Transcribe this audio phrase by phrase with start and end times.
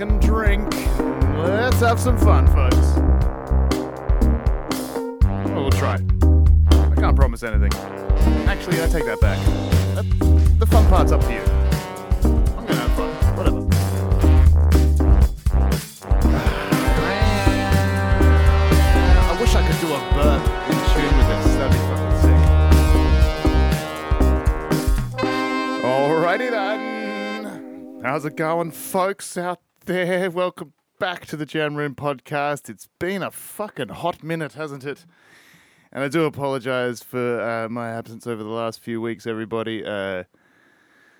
[0.00, 0.74] fucking drink.
[1.36, 2.76] Let's have some fun, folks.
[5.50, 5.94] Well, we'll try.
[5.94, 7.72] I can't promise anything.
[8.48, 9.38] Actually, I take that back.
[9.96, 10.02] Uh,
[10.58, 11.42] The fun part's up to you.
[11.42, 13.10] I'm gonna have fun.
[13.36, 13.60] Whatever.
[19.28, 21.46] I wish I could do a burp in tune with this.
[21.56, 22.40] That'd be fucking sick.
[25.84, 28.00] Alrighty then.
[28.02, 30.30] How's it going, folks out there?
[30.30, 32.68] Welcome back to the Jam Room podcast.
[32.68, 35.06] It's been a fucking hot minute, hasn't it?
[35.92, 39.84] And I do apologize for uh, my absence over the last few weeks, everybody.
[39.84, 40.24] Uh,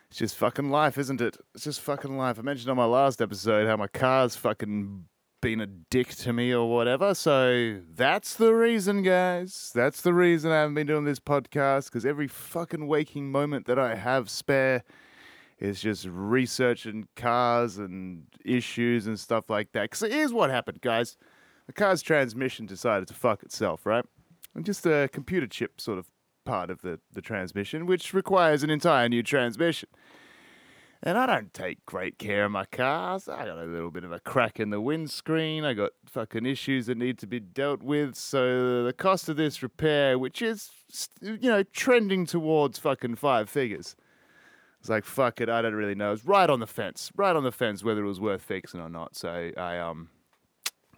[0.09, 1.39] it's just fucking life, isn't it?
[1.55, 2.39] It's just fucking life.
[2.39, 5.07] I mentioned on my last episode how my car's fucking
[5.41, 7.15] been a dick to me or whatever.
[7.15, 9.73] So that's the reason, guys.
[9.75, 13.79] That's the reason I haven't been doing this podcast because every fucking waking moment that
[13.79, 14.85] I have spare
[15.61, 19.91] is just researching cars and issues and stuff like that.
[19.91, 21.17] Because here's what happened, guys.
[21.67, 24.05] The car's transmission decided to fuck itself, right?
[24.55, 26.07] And just a computer chip sort of
[26.45, 29.89] part of the, the transmission, which requires an entire new transmission.
[31.03, 33.29] And I don't take great care of my cars.
[33.29, 35.65] I got a little bit of a crack in the windscreen.
[35.65, 38.17] I got fucking issues that need to be dealt with.
[38.17, 40.71] So the cost of this repair, which is,
[41.23, 43.97] you know, trending towards fucking five figures.
[44.81, 46.13] It's like fuck it, I don't really know.
[46.13, 48.89] It's right on the fence, right on the fence whether it was worth fixing or
[48.89, 49.15] not.
[49.15, 50.09] So I um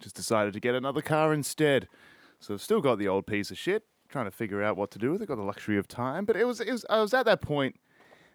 [0.00, 1.88] just decided to get another car instead.
[2.38, 4.98] So I've still got the old piece of shit, trying to figure out what to
[4.98, 5.26] do with it.
[5.26, 7.76] Got the luxury of time, but it was it was I was at that point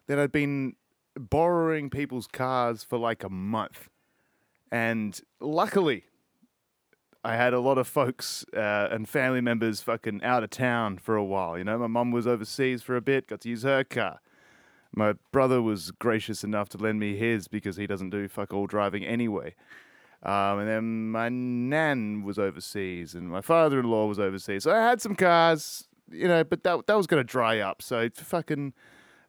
[0.08, 0.76] that I'd been
[1.18, 3.90] borrowing people's cars for like a month,
[4.72, 6.06] and luckily.
[7.24, 11.18] I had a lot of folks uh, and family members fucking out of town for
[11.18, 11.58] a while.
[11.58, 14.22] You know, my mum was overseas for a bit, got to use her car.
[14.96, 18.68] My brother was gracious enough to lend me his because he doesn't do fuck all
[18.68, 19.56] driving anyway.
[20.24, 24.64] Um, and then my nan was overseas, and my father-in-law was overseas.
[24.64, 27.82] So I had some cars, you know, but that that was gonna dry up.
[27.82, 28.74] So it's fucking,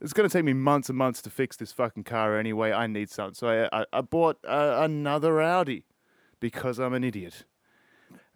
[0.01, 2.73] it's gonna take me months and months to fix this fucking car anyway.
[2.73, 5.85] I need something, so I I, I bought uh, another Audi
[6.41, 7.45] because I'm an idiot.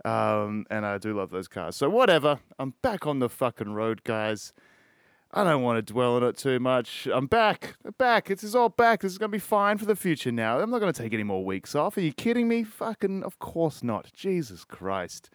[0.04, 1.76] Um, and I do love those cars.
[1.76, 4.52] So whatever, I'm back on the fucking road, guys.
[5.34, 7.08] I don't want to dwell on it too much.
[7.10, 7.76] I'm back.
[7.86, 8.26] I'm back.
[8.28, 9.00] This is all back.
[9.00, 10.60] This is going to be fine for the future now.
[10.60, 11.96] I'm not going to take any more weeks off.
[11.96, 12.64] Are you kidding me?
[12.64, 14.12] Fucking, of course not.
[14.12, 15.30] Jesus Christ.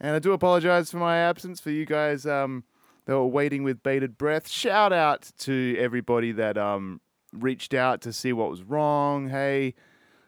[0.00, 2.64] And I do apologize for my absence for you guys um,
[3.04, 4.48] that were waiting with bated breath.
[4.48, 9.28] Shout out to everybody that um, reached out to see what was wrong.
[9.28, 9.74] Hey,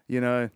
[0.08, 0.50] you know,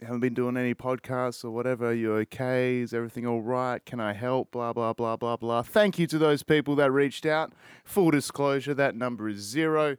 [0.00, 1.94] haven't been doing any podcasts or whatever.
[1.94, 2.78] You okay?
[2.78, 3.84] Is everything all right?
[3.84, 4.50] Can I help?
[4.50, 5.62] Blah, blah, blah, blah, blah.
[5.62, 7.52] Thank you to those people that reached out.
[7.84, 9.96] Full disclosure, that number is zero.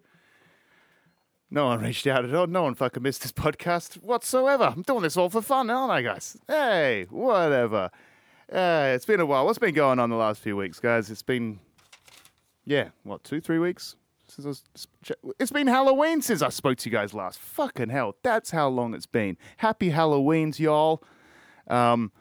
[1.50, 2.48] No one reached out at all.
[2.48, 4.66] No one fucking missed this podcast whatsoever.
[4.76, 6.38] I'm doing this all for fun, aren't I, guys?
[6.48, 7.90] Hey, whatever.
[8.52, 9.46] Uh, it's been a while.
[9.46, 11.10] What's been going on the last few weeks, guys?
[11.10, 11.60] It's been,
[12.66, 13.96] yeah, what, two, three weeks?
[14.30, 14.64] Since I was,
[15.40, 17.40] it's been Halloween since I spoke to you guys last.
[17.40, 19.38] Fucking hell, that's how long it's been.
[19.58, 21.02] Happy Halloweens, y'all.
[21.68, 22.12] Um,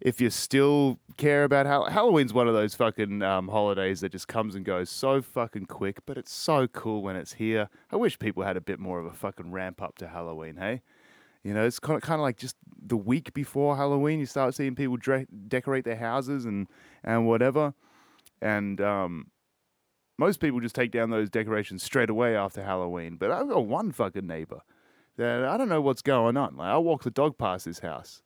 [0.00, 4.28] if you still care about Hall- Halloween's one of those fucking um, holidays that just
[4.28, 7.68] comes and goes so fucking quick, but it's so cool when it's here.
[7.90, 10.82] I wish people had a bit more of a fucking ramp up to Halloween, hey?
[11.44, 12.56] You know, it's kind of kind of like just
[12.86, 16.66] the week before Halloween, you start seeing people dre- decorate their houses and
[17.02, 17.74] and whatever,
[18.42, 19.26] and um,
[20.18, 23.16] most people just take down those decorations straight away after Halloween.
[23.16, 24.60] But I've got one fucking neighbor
[25.16, 26.56] that I don't know what's going on.
[26.56, 28.22] Like I walk the dog past his house,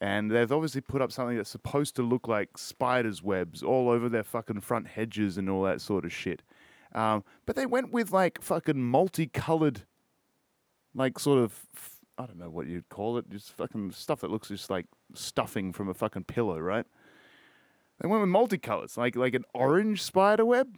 [0.00, 4.08] and they've obviously put up something that's supposed to look like spiders' webs all over
[4.08, 6.42] their fucking front hedges and all that sort of shit.
[6.94, 9.82] Um, but they went with like fucking multicolored,
[10.94, 11.66] like sort of
[12.18, 15.72] I don't know what you'd call it, just fucking stuff that looks just like stuffing
[15.72, 16.84] from a fucking pillow, right?
[18.00, 20.76] They went with multicolors, like like an orange spider web.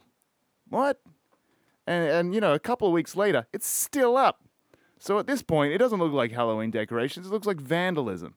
[0.72, 1.00] What?
[1.86, 4.40] And and you know, a couple of weeks later, it's still up.
[4.98, 7.26] So at this point, it doesn't look like Halloween decorations.
[7.26, 8.34] It looks like vandalism.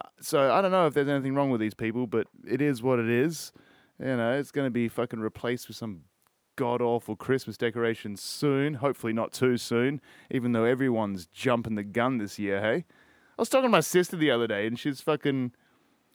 [0.00, 2.82] Uh, So I don't know if there's anything wrong with these people, but it is
[2.82, 3.52] what it is.
[3.98, 6.02] You know, it's going to be fucking replaced with some
[6.56, 8.74] god awful Christmas decorations soon.
[8.74, 10.00] Hopefully not too soon,
[10.30, 12.84] even though everyone's jumping the gun this year, hey?
[13.38, 15.52] I was talking to my sister the other day, and she's fucking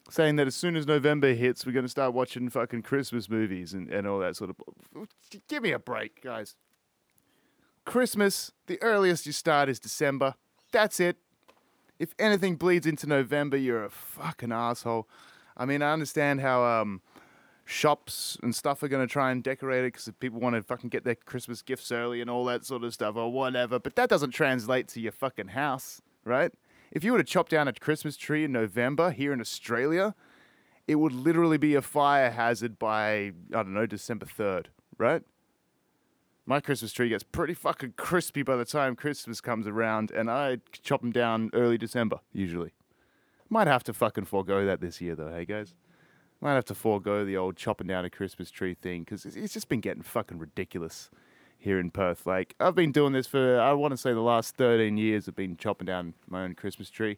[0.10, 3.74] saying that as soon as November hits, we're going to start watching fucking Christmas movies
[3.74, 4.58] and, and all that sort of.
[5.48, 6.56] Give me a break, guys.
[7.86, 10.36] Christmas, the earliest you start is December.
[10.72, 11.18] That's it.
[12.00, 15.08] If anything bleeds into November, you're a fucking asshole.
[15.56, 17.02] I mean, I understand how um,
[17.66, 20.90] shops and stuff are going to try and decorate it because people want to fucking
[20.90, 23.80] get their Christmas gifts early and all that sort of stuff or whatever.
[23.80, 26.52] But that doesn't translate to your fucking house, right?
[26.94, 30.14] If you were to chop down a Christmas tree in November here in Australia,
[30.88, 34.68] it would literally be a fire hazard by, I don't know, December 3rd,
[35.00, 35.24] right?
[36.46, 40.60] My Christmas tree gets pretty fucking crispy by the time Christmas comes around, and I
[40.84, 42.74] chop them down early December, usually.
[43.50, 45.74] Might have to fucking forego that this year, though, hey guys?
[46.42, 49.68] Might have to forego the old chopping down a Christmas tree thing, because it's just
[49.68, 51.10] been getting fucking ridiculous
[51.64, 52.26] here in Perth.
[52.26, 55.36] Like, I've been doing this for, I want to say, the last 13 years, I've
[55.36, 57.18] been chopping down my own Christmas tree.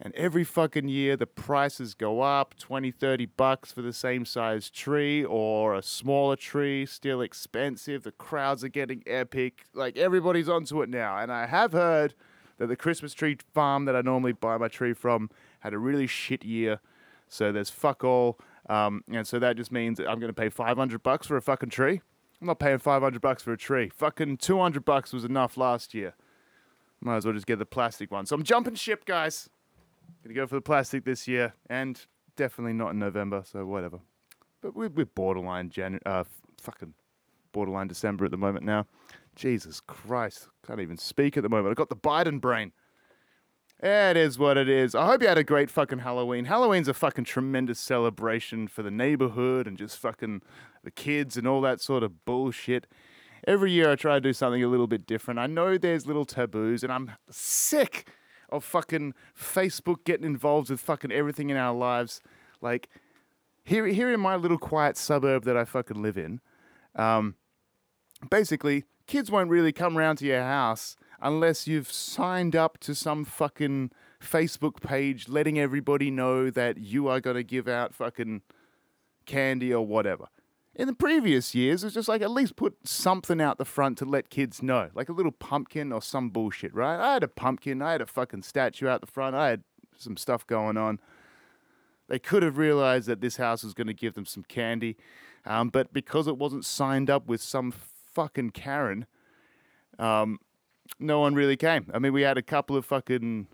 [0.00, 4.70] And every fucking year, the prices go up 20, 30 bucks for the same size
[4.70, 8.02] tree, or a smaller tree, still expensive.
[8.02, 9.64] The crowds are getting epic.
[9.74, 11.18] Like, everybody's onto it now.
[11.18, 12.14] And I have heard
[12.58, 15.28] that the Christmas tree farm that I normally buy my tree from
[15.60, 16.80] had a really shit year.
[17.28, 18.38] So there's fuck all.
[18.68, 21.70] Um, and so that just means I'm going to pay 500 bucks for a fucking
[21.70, 22.00] tree.
[22.40, 23.90] I'm not paying 500 bucks for a tree.
[23.94, 26.14] Fucking 200 bucks was enough last year.
[27.00, 28.26] Might as well just get the plastic one.
[28.26, 29.48] So I'm jumping ship, guys.
[30.22, 32.00] Gonna go for the plastic this year, and
[32.36, 33.42] definitely not in November.
[33.44, 34.00] So whatever.
[34.62, 36.24] But we're, we're borderline Jan, uh,
[36.60, 36.94] fucking
[37.52, 38.86] borderline December at the moment now.
[39.36, 41.70] Jesus Christ, can't even speak at the moment.
[41.70, 42.72] I've got the Biden brain.
[43.84, 44.94] It is what it is.
[44.94, 46.46] I hope you had a great fucking Halloween.
[46.46, 50.40] Halloween's a fucking tremendous celebration for the neighborhood and just fucking
[50.82, 52.86] the kids and all that sort of bullshit.
[53.46, 55.38] Every year I try to do something a little bit different.
[55.38, 58.08] I know there's little taboos, and I'm sick
[58.48, 62.22] of fucking Facebook getting involved with fucking everything in our lives.
[62.62, 62.88] Like
[63.64, 66.40] here, here in my little quiet suburb that I fucking live in,
[66.96, 67.34] um,
[68.30, 73.24] basically kids won't really come round to your house unless you've signed up to some
[73.24, 73.90] fucking
[74.20, 78.42] Facebook page letting everybody know that you are going to give out fucking
[79.26, 80.26] candy or whatever.
[80.76, 84.04] In the previous years, it's just like at least put something out the front to
[84.04, 86.98] let kids know, like a little pumpkin or some bullshit, right?
[86.98, 89.62] I had a pumpkin, I had a fucking statue out the front, I had
[89.96, 90.98] some stuff going on.
[92.08, 94.96] They could have realized that this house was going to give them some candy,
[95.46, 97.72] um, but because it wasn't signed up with some
[98.12, 99.06] fucking Karen,
[99.98, 100.40] um,
[100.98, 101.90] no one really came.
[101.92, 103.48] I mean, we had a couple of fucking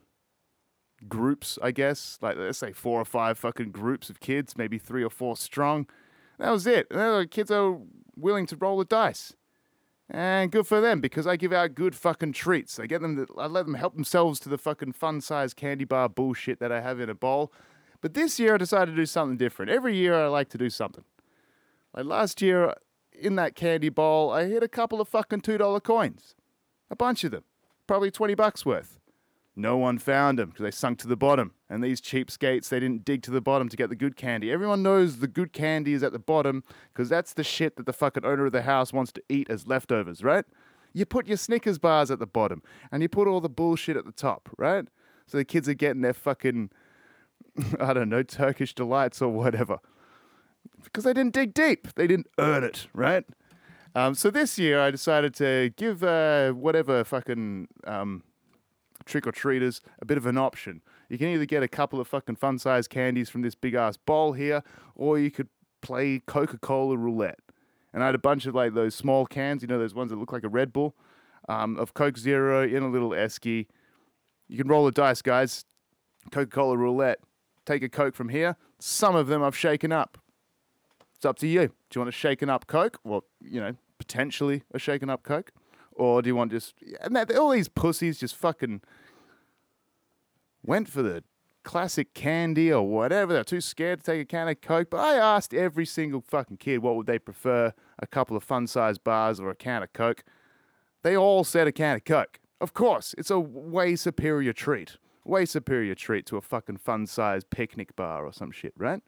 [1.08, 5.02] groups, I guess, like let's say four or five fucking groups of kids, maybe three
[5.02, 5.86] or four strong.
[6.38, 6.86] That was it.
[6.90, 7.78] And the kids are
[8.16, 9.34] willing to roll the dice.
[10.12, 12.80] And good for them because I give out good fucking treats.
[12.80, 13.16] I get them.
[13.16, 16.80] To, I let them help themselves to the fucking fun-sized candy bar bullshit that I
[16.80, 17.52] have in a bowl.
[18.00, 19.70] But this year I decided to do something different.
[19.70, 21.04] Every year I like to do something.
[21.94, 22.74] Like last year
[23.12, 26.34] in that candy bowl, I hit a couple of fucking two dollar coins,
[26.90, 27.44] a bunch of them,
[27.87, 29.00] probably twenty bucks worth.
[29.56, 31.52] No one found them because they sunk to the bottom.
[31.69, 34.50] And these cheapskates, they didn't dig to the bottom to get the good candy.
[34.50, 37.92] Everyone knows the good candy is at the bottom because that's the shit that the
[37.92, 40.44] fucking owner of the house wants to eat as leftovers, right?
[40.92, 44.04] You put your Snickers bars at the bottom and you put all the bullshit at
[44.04, 44.87] the top, right?
[45.26, 46.70] So the kids are getting their fucking,
[47.81, 49.78] I don't know, Turkish delights or whatever.
[50.82, 51.94] Because they didn't dig deep.
[51.94, 53.25] They didn't earn it, right?
[53.94, 58.22] Um, so this year I decided to give uh, whatever fucking um,
[59.04, 60.82] trick or treaters a bit of an option.
[61.08, 63.96] You can either get a couple of fucking fun sized candies from this big ass
[63.96, 64.62] bowl here,
[64.94, 65.48] or you could
[65.81, 67.40] play Coca Cola roulette.
[67.92, 70.16] And I had a bunch of like those small cans, you know, those ones that
[70.16, 70.94] look like a Red Bull,
[71.49, 73.66] um, of Coke Zero in a little esky.
[74.49, 75.64] You can roll the dice, guys.
[76.30, 77.18] Coca Cola roulette.
[77.66, 78.56] Take a Coke from here.
[78.78, 80.18] Some of them I've shaken up.
[81.16, 81.73] It's up to you.
[81.90, 83.00] Do you want a shaken up Coke?
[83.04, 85.52] Well, you know, potentially a shaken up Coke.
[85.92, 88.80] Or do you want just and that, all these pussies just fucking
[90.62, 91.25] went for the
[91.62, 93.32] classic candy or whatever.
[93.32, 94.88] They're too scared to take a can of Coke.
[94.90, 98.66] But I asked every single fucking kid what would they prefer, a couple of fun
[98.66, 100.25] sized bars or a can of Coke.
[101.02, 102.40] They all said a can of Coke.
[102.61, 104.97] Of course, it's a way superior treat.
[105.25, 109.02] Way superior treat to a fucking fun sized picnic bar or some shit, right?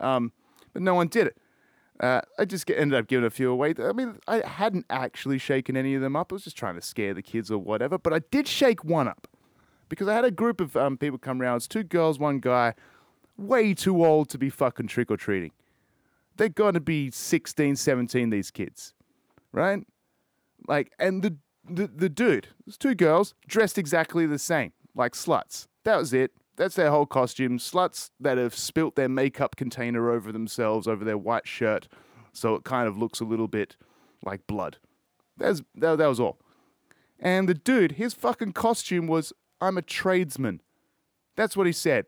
[0.00, 0.32] Um,
[0.72, 1.36] but no one did it.
[2.02, 3.74] Uh, I just get, ended up giving a few away.
[3.78, 6.32] I mean, I hadn't actually shaken any of them up.
[6.32, 7.96] I was just trying to scare the kids or whatever.
[7.96, 9.28] But I did shake one up
[9.88, 11.58] because I had a group of um, people come around.
[11.58, 12.74] It's two girls, one guy,
[13.36, 15.52] way too old to be fucking trick or treating.
[16.36, 18.94] They're going to be 16, 17, these kids,
[19.52, 19.86] right?
[20.66, 21.36] Like, and the,
[21.68, 25.68] the, the dude, there's two girls dressed exactly the same, like sluts.
[25.84, 26.32] That was it.
[26.56, 27.58] That's their whole costume.
[27.58, 31.88] Sluts that have spilt their makeup container over themselves, over their white shirt,
[32.32, 33.76] so it kind of looks a little bit
[34.24, 34.78] like blood.
[35.36, 36.38] That's, that, that was all.
[37.18, 40.60] And the dude, his fucking costume was I'm a tradesman.
[41.36, 42.06] That's what he said.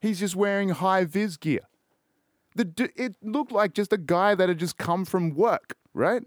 [0.00, 1.60] He's just wearing high vis gear.
[2.54, 6.22] The it looked like just a guy that had just come from work, right?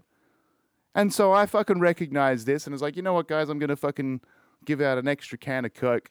[0.94, 3.76] And so I fucking recognized this and was like, you know what, guys, I'm gonna
[3.76, 4.20] fucking
[4.64, 6.10] give out an extra can of Coke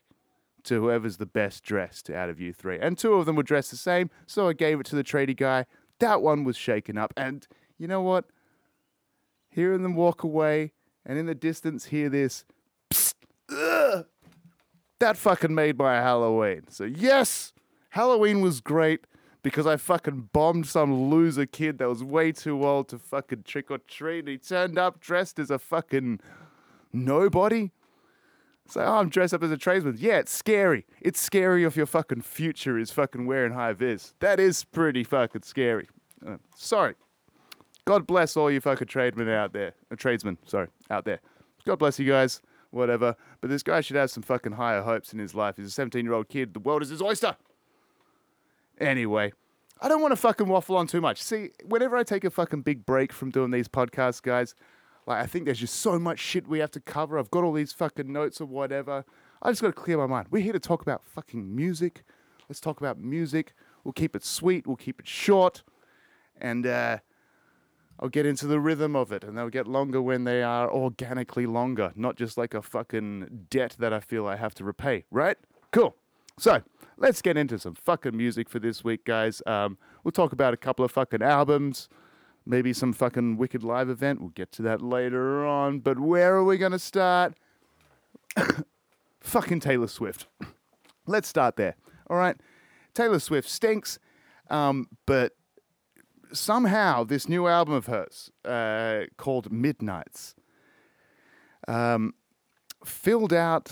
[0.69, 2.79] to whoever's the best dressed out of you three.
[2.79, 5.35] And two of them were dressed the same, so I gave it to the tradie
[5.35, 5.65] guy.
[5.99, 7.13] That one was shaken up.
[7.17, 7.47] And
[7.77, 8.25] you know what?
[9.49, 10.73] Hearing them walk away
[11.05, 12.45] and in the distance hear this,
[12.91, 13.15] psst,
[13.51, 14.05] ugh,
[14.99, 16.63] that fucking made my Halloween.
[16.69, 17.51] So, yes,
[17.89, 19.07] Halloween was great
[19.41, 23.71] because I fucking bombed some loser kid that was way too old to fucking trick
[23.71, 24.27] or treat.
[24.27, 26.19] He turned up dressed as a fucking
[26.93, 27.71] nobody.
[28.69, 29.97] So oh, I'm dressed up as a tradesman.
[29.99, 30.85] Yeah, it's scary.
[31.01, 34.13] It's scary if your fucking future is fucking wearing high vis.
[34.19, 35.87] That is pretty fucking scary.
[36.25, 36.93] Uh, sorry.
[37.85, 39.73] God bless all you fucking tradesmen out there.
[39.91, 41.19] Uh, tradesmen, sorry, out there.
[41.65, 42.41] God bless you guys.
[42.69, 43.15] Whatever.
[43.41, 45.57] But this guy should have some fucking higher hopes in his life.
[45.57, 46.53] He's a 17 year old kid.
[46.53, 47.35] The world is his oyster.
[48.79, 49.33] Anyway,
[49.81, 51.21] I don't want to fucking waffle on too much.
[51.23, 54.53] See, whenever I take a fucking big break from doing these podcasts, guys,
[55.09, 57.17] like I think there's just so much shit we have to cover.
[57.17, 59.03] I've got all these fucking notes or whatever.
[59.41, 60.27] I just got to clear my mind.
[60.29, 62.03] We're here to talk about fucking music.
[62.47, 63.53] Let's talk about music.
[63.83, 64.67] We'll keep it sweet.
[64.67, 65.63] We'll keep it short,
[66.39, 66.99] and uh,
[67.99, 69.23] I'll get into the rhythm of it.
[69.23, 73.75] And they'll get longer when they are organically longer, not just like a fucking debt
[73.79, 75.05] that I feel I have to repay.
[75.09, 75.37] Right?
[75.71, 75.95] Cool.
[76.37, 76.61] So
[76.97, 79.41] let's get into some fucking music for this week, guys.
[79.47, 81.89] Um, we'll talk about a couple of fucking albums
[82.45, 84.21] maybe some fucking wicked live event.
[84.21, 85.79] We'll get to that later on.
[85.79, 87.33] But where are we going to start?
[89.21, 90.27] fucking Taylor Swift.
[91.07, 91.75] Let's start there.
[92.09, 92.37] All right.
[92.93, 93.99] Taylor Swift stinks,
[94.49, 95.33] um, but
[96.33, 100.35] somehow this new album of hers uh, called Midnights
[101.67, 102.13] um,
[102.83, 103.71] filled out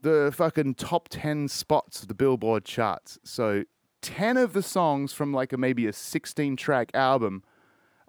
[0.00, 3.18] the fucking top 10 spots of the Billboard charts.
[3.24, 3.64] So
[4.02, 7.42] 10 of the songs from like a maybe a 16 track album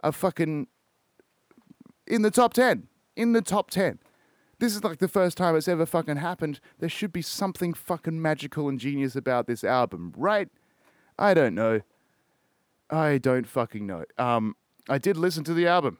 [0.03, 0.67] are fucking
[2.07, 2.87] in the top 10.
[3.15, 3.99] In the top 10.
[4.59, 6.59] This is like the first time it's ever fucking happened.
[6.79, 10.49] There should be something fucking magical and genius about this album, right?
[11.17, 11.81] I don't know.
[12.89, 14.03] I don't fucking know.
[14.17, 14.55] Um,
[14.89, 15.97] I did listen to the album.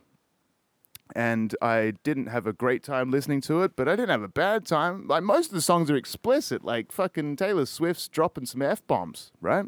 [1.16, 4.28] And I didn't have a great time listening to it, but I didn't have a
[4.28, 5.08] bad time.
[5.08, 9.32] Like most of the songs are explicit, like fucking Taylor Swift's dropping some F bombs,
[9.42, 9.66] right?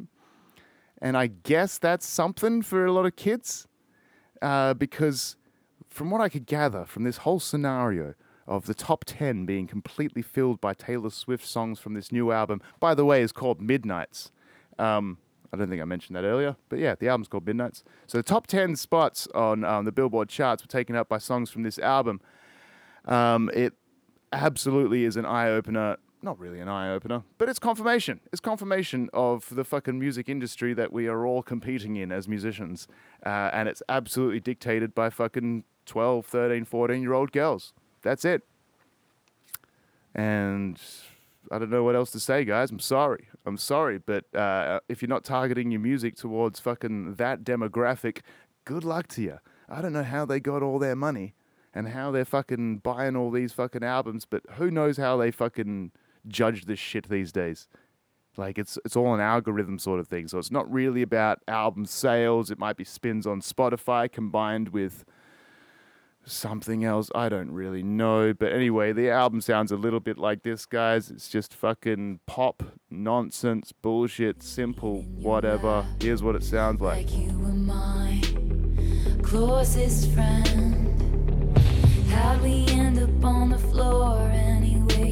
[1.01, 3.67] And I guess that's something for a lot of kids
[4.41, 5.35] uh, because
[5.89, 8.15] from what I could gather from this whole scenario
[8.47, 12.61] of the top 10 being completely filled by Taylor Swift songs from this new album,
[12.79, 14.31] by the way, is called Midnights.
[14.79, 15.17] Um,
[15.53, 17.83] I don't think I mentioned that earlier, but yeah, the album's called Midnights.
[18.07, 21.49] So the top 10 spots on um, the Billboard charts were taken up by songs
[21.49, 22.21] from this album.
[23.05, 23.73] Um, it
[24.31, 28.19] absolutely is an eye opener not really an eye opener, but it's confirmation.
[28.31, 32.87] It's confirmation of the fucking music industry that we are all competing in as musicians.
[33.25, 37.73] Uh, and it's absolutely dictated by fucking 12, 13, 14 year old girls.
[38.01, 38.43] That's it.
[40.13, 40.79] And
[41.49, 42.71] I don't know what else to say, guys.
[42.71, 43.27] I'm sorry.
[43.45, 43.97] I'm sorry.
[43.97, 48.19] But uh, if you're not targeting your music towards fucking that demographic,
[48.65, 49.39] good luck to you.
[49.69, 51.33] I don't know how they got all their money
[51.73, 55.91] and how they're fucking buying all these fucking albums, but who knows how they fucking
[56.27, 57.67] judge this shit these days.
[58.37, 60.27] Like it's it's all an algorithm sort of thing.
[60.27, 62.49] So it's not really about album sales.
[62.49, 65.03] It might be spins on Spotify combined with
[66.23, 67.09] something else.
[67.13, 68.33] I don't really know.
[68.33, 71.11] But anyway, the album sounds a little bit like this, guys.
[71.11, 75.85] It's just fucking pop nonsense, bullshit, simple, whatever.
[75.99, 77.07] Here's what it sounds like.
[79.23, 81.57] closest friend.
[82.09, 84.50] How'd we end up on the floor?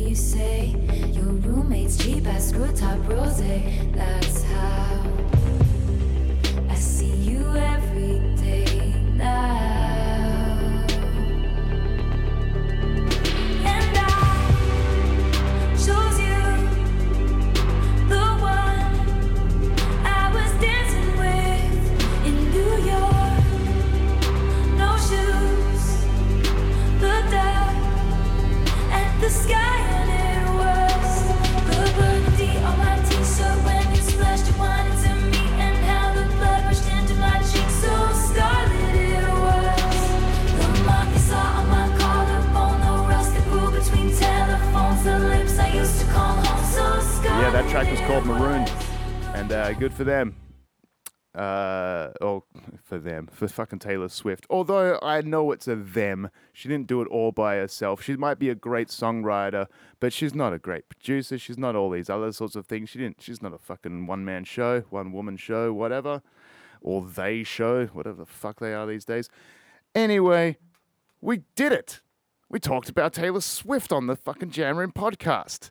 [0.09, 0.75] You say
[1.11, 3.43] your roommate's cheap as screw top rose.
[3.93, 5.03] That's how
[6.67, 9.69] I see you every day now.
[47.81, 48.67] Track was called Maroon,
[49.35, 50.35] and uh, good for them.
[51.33, 52.43] Uh, oh,
[52.83, 54.45] for them, for fucking Taylor Swift.
[54.49, 58.03] Although I know it's a them, she didn't do it all by herself.
[58.03, 59.67] She might be a great songwriter,
[60.01, 61.37] but she's not a great producer.
[61.37, 62.89] She's not all these other sorts of things.
[62.89, 63.21] She didn't.
[63.21, 66.21] She's not a fucking one man show, one woman show, whatever.
[66.81, 69.29] or they show, whatever the fuck they are these days.
[69.95, 70.57] Anyway,
[71.21, 72.01] we did it.
[72.49, 75.69] We talked about Taylor Swift on the fucking Jam Room podcast.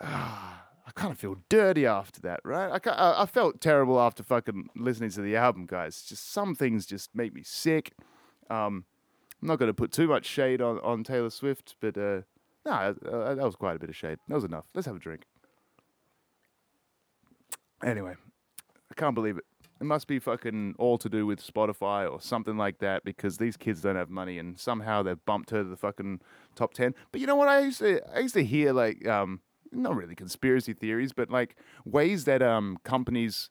[0.00, 0.55] Ah,
[0.96, 2.80] kind of feel dirty after that, right?
[2.86, 6.02] I, I felt terrible after fucking listening to the album, guys.
[6.02, 7.92] Just some things just make me sick.
[8.50, 8.86] Um,
[9.40, 12.22] I'm not going to put too much shade on, on Taylor Swift, but uh,
[12.64, 14.18] no, uh, that was quite a bit of shade.
[14.28, 14.64] That was enough.
[14.74, 15.24] Let's have a drink.
[17.84, 18.14] Anyway,
[18.90, 19.44] I can't believe it.
[19.78, 23.58] It must be fucking all to do with Spotify or something like that because these
[23.58, 26.22] kids don't have money and somehow they've bumped her to the fucking
[26.54, 26.94] top 10.
[27.12, 27.48] But you know what?
[27.48, 29.42] I used to, I used to hear like, um,
[29.82, 33.50] not really conspiracy theories, but like ways that um, companies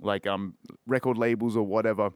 [0.00, 0.54] like um,
[0.86, 2.10] record labels or whatever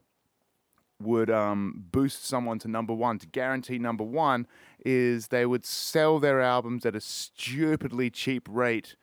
[1.01, 4.47] would um, boost someone to number one to guarantee number one
[4.85, 8.97] is they would sell their albums at a stupidly cheap rate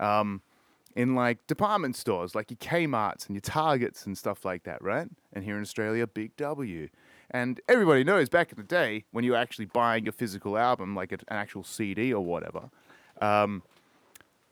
[0.00, 0.42] um,
[0.96, 5.08] in like department stores like your Kmart's and your Targets and stuff like that, right?
[5.32, 6.88] And here in Australia, Big W.
[7.30, 10.94] And everybody knows back in the day when you were actually buying a physical album,
[10.94, 12.70] like an actual CD or whatever,
[13.20, 13.62] um,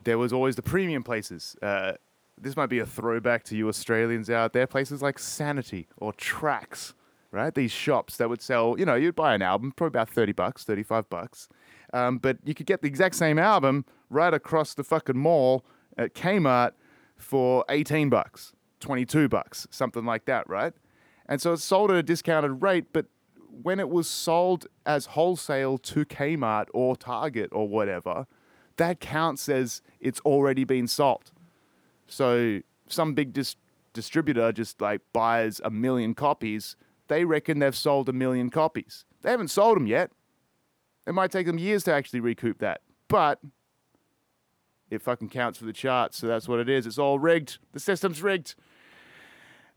[0.06, 1.56] there was always the premium places.
[1.60, 1.92] Uh,
[2.40, 4.66] this might be a throwback to you Australians out there.
[4.66, 6.94] Places like Sanity or Tracks,
[7.32, 7.52] right?
[7.52, 10.64] These shops that would sell, you know, you'd buy an album probably about 30 bucks,
[10.64, 11.48] 35 bucks.
[11.92, 15.64] Um, but you could get the exact same album right across the fucking mall
[15.98, 16.72] at Kmart
[17.16, 20.72] for 18 bucks, 22 bucks, something like that, right?
[21.28, 23.06] And so it's sold at a discounted rate, but
[23.62, 28.26] when it was sold as wholesale to Kmart or Target or whatever,
[28.76, 31.32] that counts as it's already been sold.
[32.06, 33.56] So some big dis-
[33.92, 36.76] distributor just like buys a million copies.
[37.08, 39.04] They reckon they've sold a million copies.
[39.22, 40.10] They haven't sold them yet.
[41.06, 43.40] It might take them years to actually recoup that, but
[44.90, 46.18] it fucking counts for the charts.
[46.18, 46.86] So that's what it is.
[46.86, 47.58] It's all rigged.
[47.72, 48.54] The system's rigged,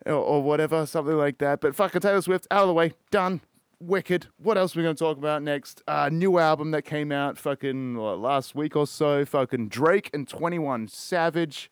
[0.05, 1.61] or, or whatever, something like that.
[1.61, 3.41] But fucking Taylor Swift out of the way, done.
[3.81, 4.27] Wicked.
[4.37, 5.81] What else are we going to talk about next?
[5.87, 9.23] Uh, new album that came out fucking what, last week or so.
[9.23, 11.71] Fucking Drake and 21 Savage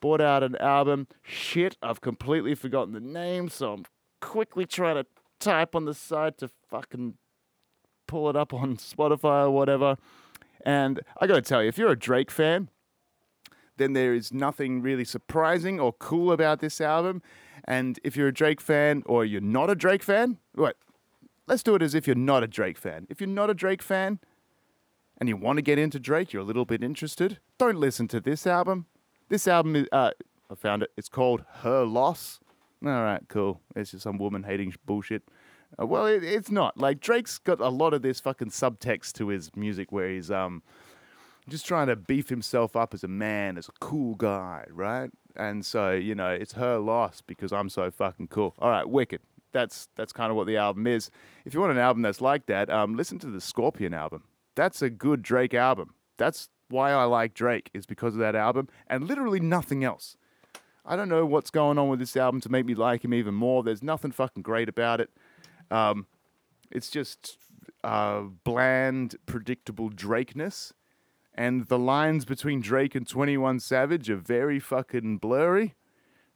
[0.00, 1.08] bought out an album.
[1.22, 3.84] Shit, I've completely forgotten the name, so I'm
[4.22, 5.06] quickly trying to
[5.40, 7.14] type on the side to fucking
[8.06, 9.98] pull it up on Spotify or whatever.
[10.64, 12.70] And I got to tell you, if you're a Drake fan,
[13.76, 17.20] then there is nothing really surprising or cool about this album.
[17.64, 20.74] And if you're a Drake fan or you're not a Drake fan, wait,
[21.46, 23.06] let's do it as if you're not a Drake fan.
[23.10, 24.20] If you're not a Drake fan
[25.18, 28.20] and you want to get into Drake, you're a little bit interested, don't listen to
[28.20, 28.86] this album.
[29.28, 30.10] This album is, uh,
[30.50, 32.40] I found it, it's called Her Loss.
[32.84, 33.60] All right, cool.
[33.76, 35.22] It's just some woman hating bullshit.
[35.80, 36.76] Uh, well, it, it's not.
[36.76, 40.62] Like, Drake's got a lot of this fucking subtext to his music where he's, um,
[41.48, 45.10] just trying to beef himself up as a man, as a cool guy, right?
[45.34, 48.54] And so, you know, it's her loss because I'm so fucking cool.
[48.58, 49.20] All right, wicked.
[49.52, 51.10] That's that's kind of what the album is.
[51.44, 54.24] If you want an album that's like that, um, listen to the Scorpion album.
[54.54, 55.94] That's a good Drake album.
[56.18, 60.16] That's why I like Drake is because of that album and literally nothing else.
[60.84, 63.34] I don't know what's going on with this album to make me like him even
[63.34, 63.62] more.
[63.62, 65.10] There's nothing fucking great about it.
[65.70, 66.06] Um,
[66.70, 67.38] it's just
[67.84, 70.72] uh, bland, predictable Drakeness
[71.34, 75.74] and the lines between Drake and 21 Savage are very fucking blurry.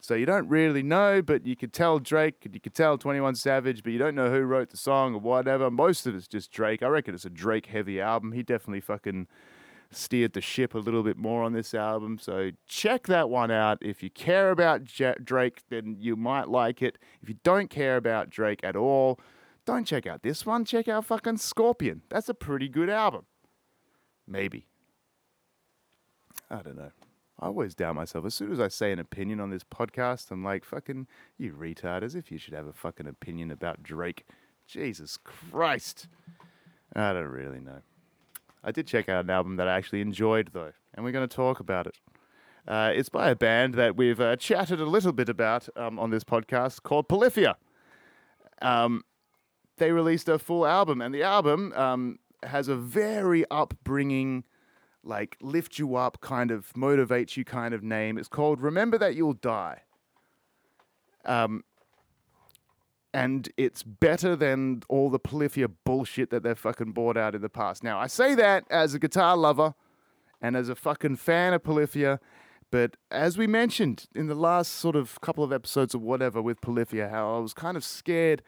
[0.07, 3.83] So you don't really know, but you could tell Drake, you could tell 21 Savage,
[3.83, 5.69] but you don't know who wrote the song or whatever.
[5.69, 6.81] Most of it's just Drake.
[6.81, 8.31] I reckon it's a Drake heavy album.
[8.31, 9.27] He definitely fucking
[9.91, 12.19] steered the ship a little bit more on this album.
[12.21, 13.79] So check that one out.
[13.81, 16.99] If you care about J- Drake, then you might like it.
[17.21, 19.19] If you don't care about Drake at all,
[19.65, 20.65] don't check out this one.
[20.65, 22.03] Check out fucking Scorpion.
[22.11, 23.27] That's a pretty good album.
[24.25, 24.69] Maybe.
[26.49, 26.93] I don't know.
[27.39, 28.25] I always doubt myself.
[28.25, 32.03] As soon as I say an opinion on this podcast, I'm like, fucking, you retard,
[32.03, 34.25] as if you should have a fucking opinion about Drake.
[34.67, 36.09] Jesus Christ.
[36.95, 37.83] I don't really know.
[38.65, 41.37] I did check out an album that I actually enjoyed, though, and we're going to
[41.37, 41.97] talk about it.
[42.67, 46.11] Uh, it's by a band that we've uh, chatted a little bit about um, on
[46.11, 47.57] this podcast called Polyphia.
[48.61, 49.05] Um,
[49.77, 54.45] they released a full album, and the album um, has a very upbringing,
[55.07, 58.19] like lift you up, kind of motivate you kind of name.
[58.19, 59.83] It's called Remember That You'll Die.
[61.25, 61.65] Um,
[63.15, 67.49] and it's better than all the Polyphia bullshit that they've fucking bought out in the
[67.49, 67.83] past.
[67.83, 69.75] Now, I say that as a guitar lover
[70.43, 72.21] and as a fucking fan of Polyphia,
[72.71, 76.61] but as we mentioned in the last sort of couple of episodes or whatever with
[76.61, 78.43] Polyphia, how I was kind of scared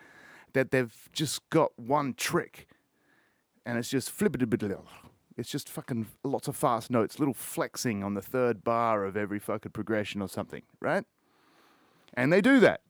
[0.52, 2.66] that they've just got one trick
[3.64, 4.46] and it's just flippity
[5.38, 9.38] It's just fucking lots of fast notes, little flexing on the third bar of every
[9.38, 11.04] fucking progression or something, right?
[12.14, 12.80] And they do that.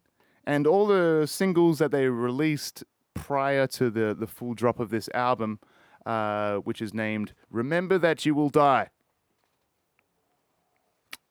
[0.46, 2.82] and all the singles that they released
[3.12, 5.58] prior to the the full drop of this album,
[6.06, 8.88] uh, which is named "Remember That You Will Die."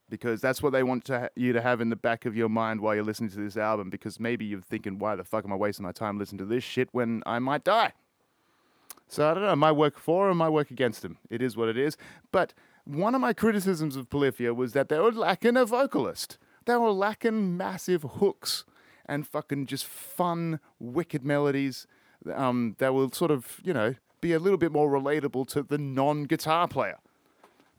[0.10, 2.48] Because that's what they want to ha- you to have in the back of your
[2.48, 3.90] mind while you're listening to this album.
[3.90, 6.64] Because maybe you're thinking, "Why the fuck am I wasting my time listening to this
[6.64, 7.94] shit when I might die?"
[9.08, 9.56] So I don't know.
[9.56, 11.18] My work for him, my work against him.
[11.30, 11.98] It is what it is.
[12.32, 16.38] But one of my criticisms of Polyphia was that they were lacking a vocalist.
[16.66, 18.66] They were lacking massive hooks
[19.06, 21.88] and fucking just fun, wicked melodies
[22.34, 25.78] um, that will sort of, you know, be a little bit more relatable to the
[25.78, 26.98] non-guitar player.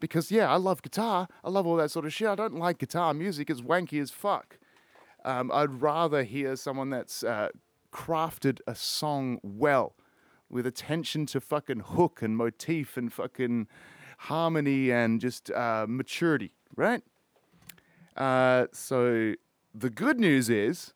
[0.01, 1.29] Because yeah, I love guitar.
[1.45, 2.29] I love all that sort of shit.
[2.29, 3.51] I don't like guitar music.
[3.51, 4.59] It's wanky as fuck.
[5.25, 7.49] Um, I'd rather hear someone that's uh,
[7.93, 9.95] crafted a song well
[10.51, 13.67] with attention to fucking hook and motif and fucking
[14.19, 17.03] harmony and just uh, maturity, right?
[18.17, 19.35] Uh, so
[19.75, 20.93] the good news is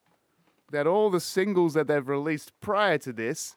[0.73, 3.57] that all the singles that they've released prior to this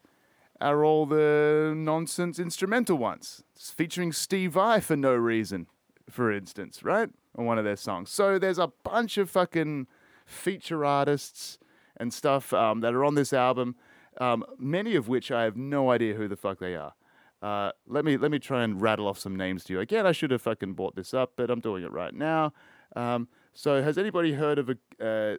[0.62, 5.68] are all the nonsense instrumental ones, It's featuring Steve Vai for no reason,
[6.10, 7.10] for instance, right?
[7.36, 8.10] On one of their songs.
[8.10, 9.88] So there's a bunch of fucking
[10.26, 11.58] feature artists
[11.98, 13.76] and stuff um, that are on this album
[14.20, 16.94] um, many of which I have no idea who the fuck they are.
[17.42, 19.80] Uh, let me let me try and rattle off some names to you.
[19.80, 22.54] Again, I should have fucking bought this up, but I'm doing it right now.
[22.96, 25.38] Um, so, has anybody heard of a, uh,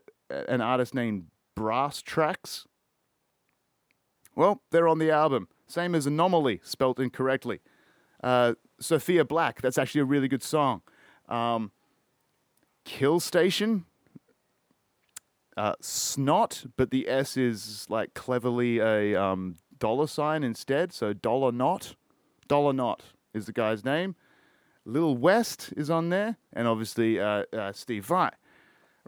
[0.48, 2.66] an artist named Brasstracks?
[4.34, 5.48] Well, they're on the album.
[5.66, 7.60] Same as Anomalie, spelt incorrectly.
[8.22, 10.82] Uh, Sophia Black, that's actually a really good song.
[11.28, 11.72] Um,
[12.84, 13.84] Killstation,
[15.56, 20.92] uh, snot, but the S is like cleverly a um, dollar sign instead.
[20.92, 21.96] So dollar not,
[22.48, 23.02] dollar not
[23.34, 24.16] is the guy's name.
[24.84, 28.30] Lil West is on there, and obviously uh, uh, Steve Vai.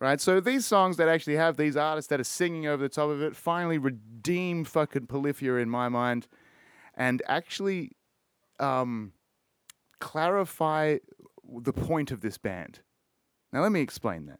[0.01, 3.11] Right, so these songs that actually have these artists that are singing over the top
[3.11, 6.29] of it finally redeem fucking Polyphia in my mind,
[6.95, 7.91] and actually
[8.61, 9.13] um,
[9.99, 10.99] clarify
[11.63, 12.81] the point of this band.
[13.53, 14.39] Now, let me explain that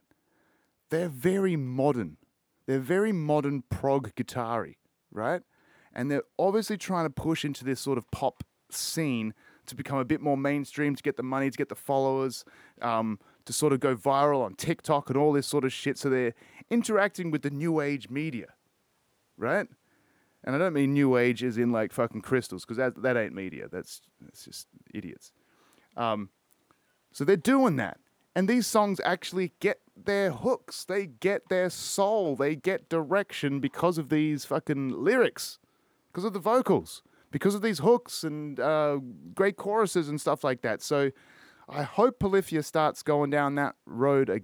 [0.91, 2.17] they're very modern.
[2.67, 4.69] They're very modern prog guitar
[5.11, 5.43] right?
[5.95, 9.35] And they're obviously trying to push into this sort of pop scene
[9.67, 12.45] to become a bit more mainstream, to get the money, to get the followers,
[12.83, 15.99] um, to sort of go viral on TikTok and all this sort of shit.
[15.99, 16.35] So they're
[16.71, 18.49] interacting with the new age media,
[19.37, 19.67] right?
[20.45, 23.35] And I don't mean new age as in like fucking crystals, because that, that ain't
[23.35, 23.69] media.
[23.71, 25.33] That's, that's just idiots.
[25.97, 26.31] Um,
[27.13, 27.99] so they're doing that.
[28.37, 33.99] And these songs actually get their hooks, they get their soul, they get direction because
[33.99, 35.59] of these fucking lyrics,
[36.11, 38.99] because of the vocals, because of these hooks and uh,
[39.35, 40.83] great choruses and stuff like that.
[40.83, 41.11] So
[41.69, 44.41] I hope Polyphia starts going down that road a,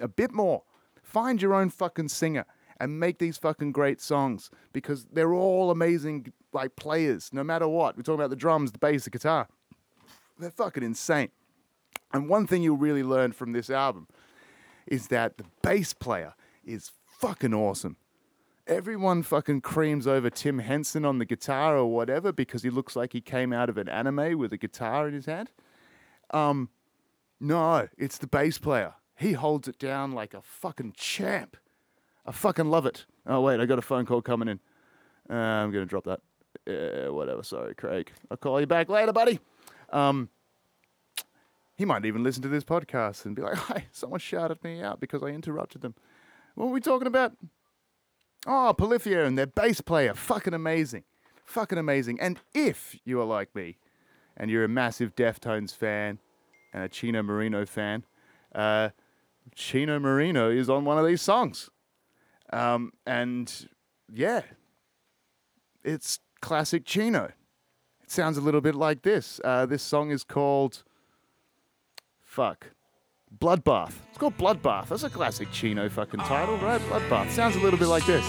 [0.00, 0.62] a bit more.
[1.02, 2.46] Find your own fucking singer
[2.80, 7.96] and make these fucking great songs because they're all amazing like players no matter what.
[7.96, 9.48] We're talking about the drums, the bass, the guitar.
[10.38, 11.30] They're fucking insane.
[12.12, 14.08] And one thing you'll really learn from this album
[14.86, 17.96] is that the bass player is fucking awesome.
[18.66, 23.12] Everyone fucking creams over Tim Henson on the guitar or whatever because he looks like
[23.12, 25.50] he came out of an anime with a guitar in his hand.
[26.30, 26.70] Um,
[27.38, 28.94] no, it's the bass player.
[29.16, 31.56] He holds it down like a fucking champ.
[32.26, 33.04] I fucking love it.
[33.26, 34.60] Oh wait, I got a phone call coming in.
[35.28, 36.20] Uh, I'm gonna drop that.
[36.66, 37.42] Uh, whatever.
[37.42, 38.10] Sorry, Craig.
[38.30, 39.38] I'll call you back later, buddy.
[39.90, 40.30] Um,
[41.76, 45.00] he might even listen to this podcast and be like, "Hey, someone shouted me out
[45.00, 45.94] because I interrupted them."
[46.54, 47.32] What were we talking about?
[48.46, 51.04] Oh, Polyphia and their bass player, fucking amazing,
[51.44, 52.20] fucking amazing.
[52.20, 53.78] And if you are like me,
[54.36, 56.18] and you're a massive Deftones fan
[56.72, 58.04] and a Chino Moreno fan,
[58.54, 58.90] uh,
[59.54, 61.70] Chino Moreno is on one of these songs,
[62.52, 63.68] um, and
[64.12, 64.42] yeah,
[65.82, 67.32] it's classic Chino.
[68.02, 69.40] It sounds a little bit like this.
[69.42, 70.84] Uh, this song is called
[72.34, 72.66] Fuck.
[73.38, 73.92] Bloodbath.
[74.08, 74.88] It's called Bloodbath.
[74.88, 76.80] That's a classic Chino fucking title, right?
[76.80, 77.30] Bloodbath.
[77.30, 78.24] Sounds a little bit like this.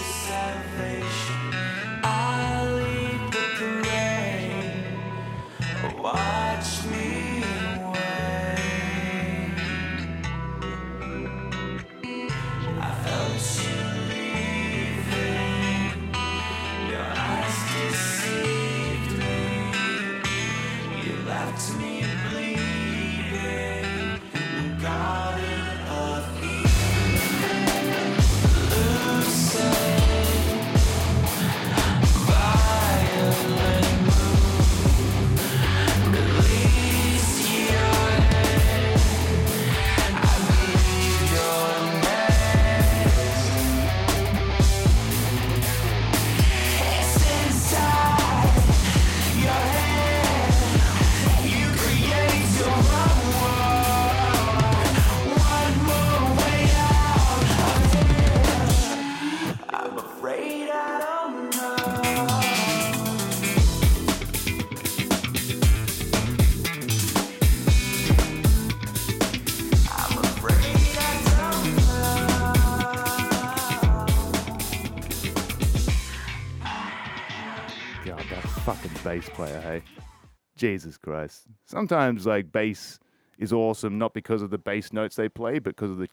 [80.66, 81.44] Jesus Christ.
[81.64, 82.98] Sometimes like bass
[83.38, 86.08] is awesome not because of the bass notes they play, but because of the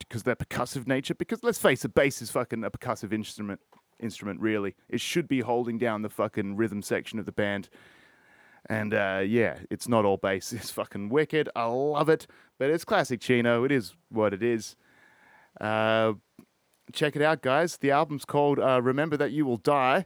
[0.00, 1.14] because their percussive nature.
[1.14, 3.60] Because let's face it, bass is fucking a percussive instrument.
[3.98, 4.74] Instrument, really.
[4.90, 7.70] It should be holding down the fucking rhythm section of the band.
[8.68, 10.52] And uh, yeah, it's not all bass.
[10.58, 11.48] It's fucking wicked.
[11.56, 12.26] I love it.
[12.58, 13.64] But it's classic Chino.
[13.64, 14.76] It is what it is.
[15.58, 16.14] Uh,
[16.92, 17.78] check it out, guys.
[17.78, 20.04] The album's called uh, Remember That You Will Die.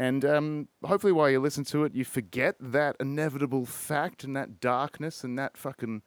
[0.00, 4.58] And um, hopefully, while you listen to it, you forget that inevitable fact and that
[4.58, 6.00] darkness and that fucking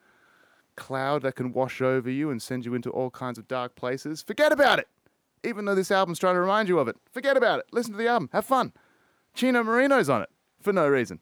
[0.74, 4.20] cloud that can wash over you and send you into all kinds of dark places.
[4.20, 4.88] Forget about it!
[5.44, 6.96] Even though this album's trying to remind you of it.
[7.12, 7.66] Forget about it.
[7.70, 8.30] Listen to the album.
[8.32, 8.72] Have fun.
[9.32, 10.30] Chino Moreno's on it
[10.60, 11.20] for no reason.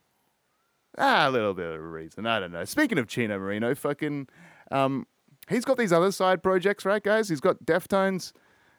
[0.97, 2.27] Ah, a little bit of a reason.
[2.27, 2.65] I don't know.
[2.65, 4.29] Speaking of Chino Moreno, fucking,
[4.71, 5.07] um,
[5.51, 7.29] he's got these other side projects, right, guys?
[7.29, 8.33] He's got Deftones,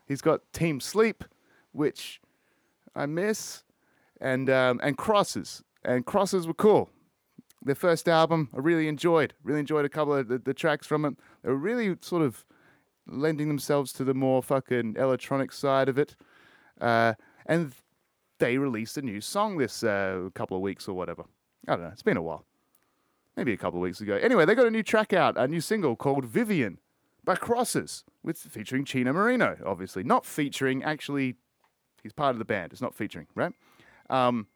[0.08, 1.24] he's got Team Sleep,
[1.74, 2.20] which
[2.96, 3.63] I miss,
[4.24, 6.90] and um, and Crosses, and Crosses were cool.
[7.62, 9.34] Their first album, I really enjoyed.
[9.44, 11.16] Really enjoyed a couple of the, the tracks from it.
[11.44, 12.46] They were really sort of
[13.06, 16.16] lending themselves to the more fucking electronic side of it,
[16.82, 17.14] uh,
[17.46, 17.74] and
[18.40, 21.24] they released a new song this uh, couple of weeks or whatever.
[21.68, 21.90] I don't know.
[21.90, 22.46] It's been a while.
[23.36, 24.16] Maybe a couple of weeks ago.
[24.16, 26.78] Anyway, they got a new track out, a new single called Vivien
[27.24, 30.04] by Crosses, with featuring Chino Moreno, obviously.
[30.04, 31.36] Not featuring, actually,
[32.04, 32.74] he's part of the band.
[32.74, 33.54] It's not featuring, right?
[34.10, 34.48] Um,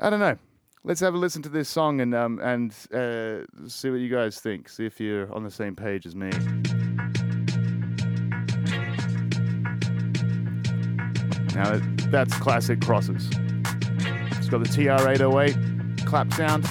[0.00, 0.36] I don't know.
[0.84, 4.40] Let's have a listen to this song and um, and uh, see what you guys
[4.40, 4.68] think.
[4.68, 6.30] See if you're on the same page as me.
[11.54, 13.28] Now that's classic crosses.
[14.38, 16.66] It's got the TR-808 clap sound.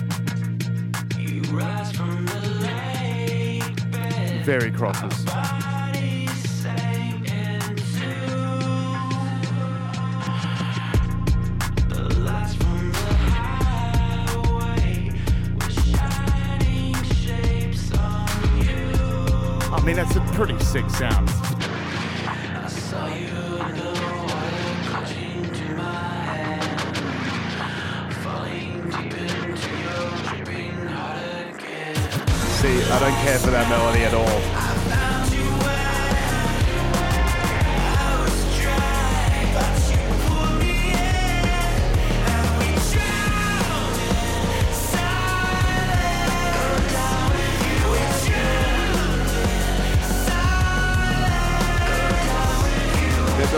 [4.44, 5.26] Very crosses.
[19.82, 21.28] I mean, that's a pretty sick sound.
[32.48, 34.61] See, I don't care for that melody at all.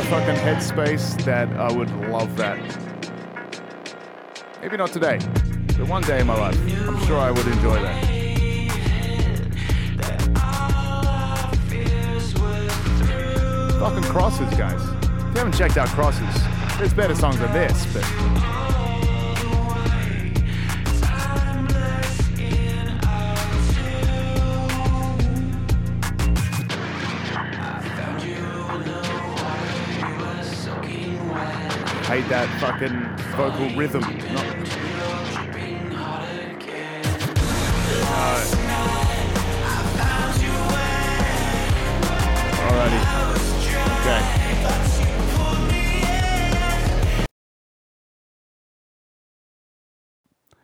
[0.06, 2.58] Fucking headspace that I would love that.
[4.62, 5.20] Maybe not today,
[5.78, 8.14] but one day in my life, I'm sure I would enjoy that.
[13.80, 14.82] Fucking crosses, guys.
[14.82, 16.44] If you haven't checked out crosses,
[16.78, 18.43] there's better songs than this, but.
[32.30, 34.02] That fucking vocal rhythm.
[34.02, 35.64] Not-
[42.64, 43.02] Alrighty.
[44.00, 44.44] Okay.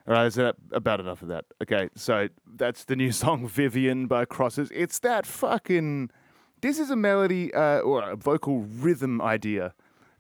[0.08, 1.46] All right, that's about enough of that.
[1.62, 4.72] Okay, so that's the new song Vivien by Crosses.
[4.74, 6.10] It's that fucking.
[6.62, 9.74] This is a melody uh, or a vocal rhythm idea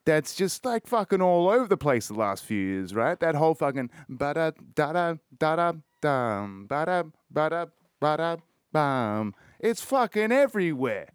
[0.09, 3.19] that's just like fucking all over the place the last few years, right?
[3.19, 7.65] That whole fucking ba da da da da da dum ba da ba da
[7.99, 8.37] ba da
[8.71, 9.35] bum.
[9.59, 11.09] It's fucking everywhere.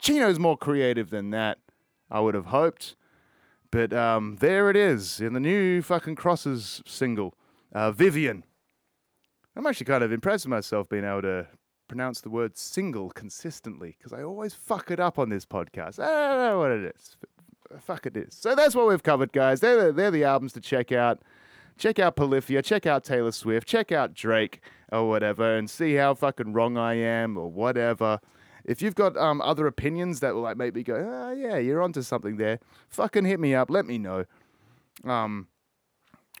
[0.00, 1.58] Chino's more creative than that,
[2.10, 2.96] I would have hoped.
[3.70, 7.34] But um, there it is in the new fucking Crosses single,
[7.74, 8.44] uh, Vivien.
[9.54, 11.48] I'm actually kind of impressed with myself being able to
[11.88, 15.98] pronounce the word single consistently because I always fuck it up on this podcast.
[15.98, 17.16] I don't know what it is.
[17.20, 17.28] but
[17.80, 18.34] Fuck it is.
[18.34, 19.60] So that's what we've covered, guys.
[19.60, 21.20] They're the, they're the albums to check out.
[21.76, 24.60] Check out Polyphia, check out Taylor Swift, check out Drake
[24.92, 28.20] or whatever, and see how fucking wrong I am or whatever.
[28.64, 31.82] If you've got um, other opinions that will like make me go, ah, yeah, you're
[31.82, 33.70] onto something there, fucking hit me up.
[33.70, 34.24] Let me know.
[35.04, 35.48] Um,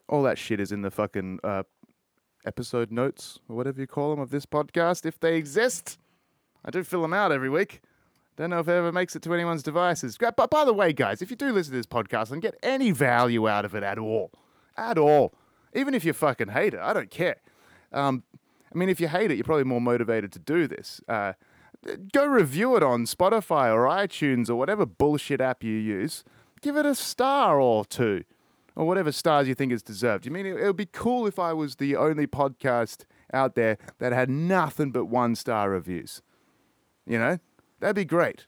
[0.08, 1.64] all that shit is in the fucking uh,
[2.46, 5.98] episode notes or whatever you call them of this podcast, if they exist.
[6.64, 7.82] I do fill them out every week.
[8.36, 10.18] Don't know if it ever makes it to anyone's devices.
[10.18, 12.90] But by the way, guys, if you do listen to this podcast and get any
[12.90, 14.32] value out of it at all,
[14.76, 15.34] at all,
[15.72, 17.36] even if you fucking hate it, I don't care.
[17.92, 18.24] Um,
[18.74, 21.00] I mean, if you hate it, you're probably more motivated to do this.
[21.08, 21.34] Uh,
[22.12, 26.24] go review it on Spotify or iTunes or whatever bullshit app you use.
[26.60, 28.24] give it a star or two,
[28.74, 30.26] or whatever stars you think is deserved.
[30.26, 33.78] You mean it, it would be cool if I was the only podcast out there
[33.98, 36.22] that had nothing but one star reviews?
[37.06, 37.38] You know,
[37.84, 38.46] that'd be great.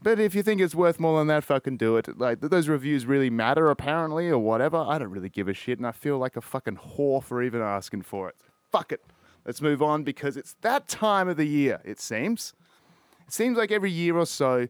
[0.00, 2.16] But if you think it's worth more than that, fucking do it.
[2.16, 4.76] Like those reviews really matter, apparently, or whatever.
[4.76, 7.60] I don't really give a shit, and I feel like a fucking whore for even
[7.60, 8.36] asking for it.
[8.70, 9.02] Fuck it.
[9.44, 11.80] Let's move on because it's that time of the year.
[11.84, 12.54] It seems.
[13.26, 14.68] It seems like every year or so,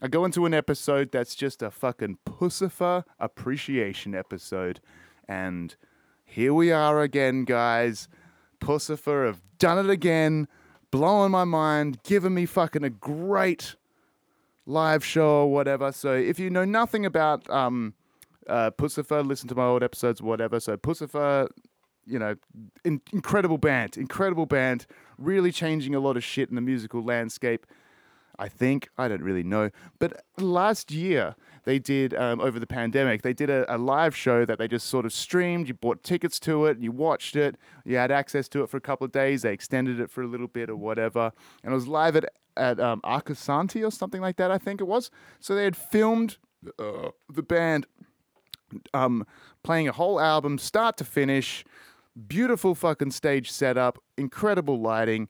[0.00, 4.80] I go into an episode that's just a fucking Puscifer appreciation episode,
[5.28, 5.76] and
[6.24, 8.08] here we are again, guys.
[8.60, 10.48] Puscifer have done it again,
[10.96, 13.76] blowing my mind, giving me fucking a great
[14.64, 15.92] live show or whatever.
[15.92, 17.94] So if you know nothing about um,
[18.48, 20.58] uh, Puscifer, listen to my old episodes, whatever.
[20.58, 21.48] So Puscifer,
[22.06, 22.36] you know,
[22.84, 24.86] in- incredible band, incredible band,
[25.18, 27.66] really changing a lot of shit in the musical landscape.
[28.38, 33.22] I think I don't really know, but last year they did um, over the pandemic.
[33.22, 35.68] They did a, a live show that they just sort of streamed.
[35.68, 38.80] You bought tickets to it, you watched it, you had access to it for a
[38.80, 39.42] couple of days.
[39.42, 42.80] They extended it for a little bit or whatever, and it was live at at
[42.80, 44.50] um, Arcosanti or something like that.
[44.50, 45.10] I think it was.
[45.40, 46.38] So they had filmed
[46.78, 47.86] uh, the band
[48.94, 49.26] um,
[49.62, 51.64] playing a whole album, start to finish.
[52.28, 55.28] Beautiful fucking stage setup, incredible lighting,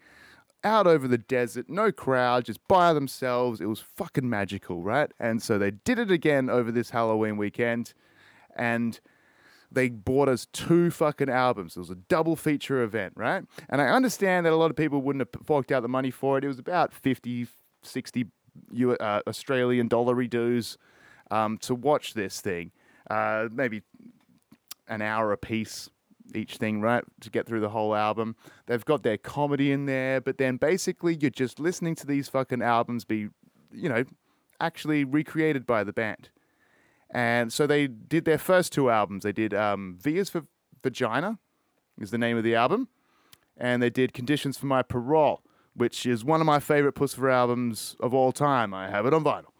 [0.65, 3.61] out over the desert, no crowd, just by themselves.
[3.61, 5.11] It was fucking magical, right?
[5.19, 7.95] And so they did it again over this Halloween weekend,
[8.55, 8.99] and
[9.71, 11.77] they bought us two fucking albums.
[11.77, 13.45] It was a double feature event, right?
[13.69, 16.39] And I understand that a lot of people wouldn't have forked out the money for
[16.39, 16.45] it.
[16.45, 17.47] It was about 50,
[17.83, 18.27] 60
[19.01, 20.79] uh, Australian dollary dues
[21.31, 22.73] um, to watch this thing.
[23.11, 23.83] Uh, maybe
[24.89, 25.91] an hour a piece
[26.35, 28.37] each thing, right, to get through the whole album.
[28.67, 32.63] They've got their comedy in there, but then basically you're just listening to these fucking
[32.63, 33.29] albums be,
[33.73, 34.05] you know,
[34.61, 36.31] actually recreated by the band.
[37.11, 39.23] And so they did their first two albums.
[39.23, 40.43] They did um, V is for
[40.83, 41.39] Vagina,
[42.01, 42.89] is the name of the album,
[43.57, 45.43] and they did Conditions for My Parole,
[45.75, 48.75] which is one of my favorite Puscifer albums of all time.
[48.75, 49.53] I have it on vinyl.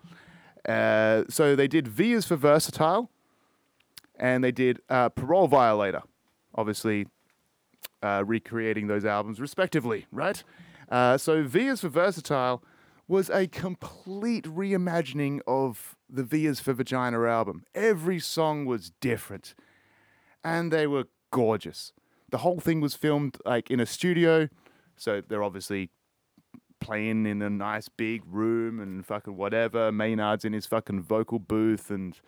[0.69, 3.11] Uh, so they did V is for Versatile,
[4.19, 6.03] and they did uh, Parole Violator,
[6.57, 7.07] obviously
[8.03, 10.43] uh, recreating those albums respectively, right?
[10.89, 12.63] Uh, so V is for Versatile
[13.09, 17.65] was a complete reimagining of the V is for Vagina album.
[17.75, 19.55] Every song was different,
[20.45, 21.93] and they were gorgeous.
[22.31, 24.49] The whole thing was filmed like in a studio,
[24.97, 25.91] so they're obviously
[26.81, 29.91] playing in a nice big room and fucking whatever.
[29.93, 32.19] Maynard's in his fucking vocal booth, and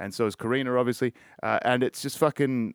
[0.00, 1.12] and so is Carina, obviously.
[1.42, 2.74] Uh, and it's just fucking.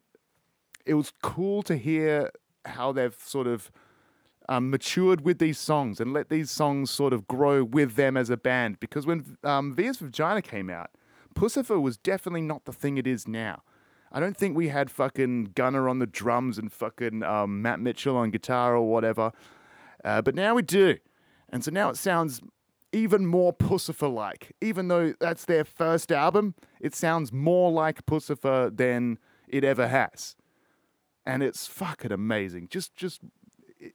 [0.90, 2.32] It was cool to hear
[2.66, 3.72] how they've sort of
[4.50, 8.32] um, matured with these songs and let these songs sort of grow with them as
[8.32, 8.80] a band.
[8.80, 10.90] Because when um, V is for Vagina came out,
[11.36, 13.62] Puscifer was definitely not the thing it is now.
[14.12, 18.18] I don't think we had fucking Gunnar on the drums and fucking um, Matt Mitchell
[18.18, 19.32] on guitar or whatever.
[20.04, 20.98] Uh, but now we do.
[21.50, 22.42] And so now it sounds
[22.92, 24.56] even more Puscifer like.
[24.62, 30.36] Even though that's their first album, it sounds more like Puscifer than it ever has.
[31.30, 32.68] And it's fucking amazing.
[32.70, 33.22] Just, just,
[33.80, 33.94] it,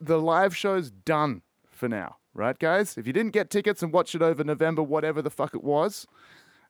[0.00, 2.98] the live show's done for now, right, guys?
[2.98, 6.06] If you didn't get tickets and watch it over November, whatever the fuck it was,